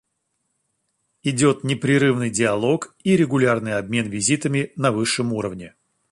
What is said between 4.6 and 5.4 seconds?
на высшем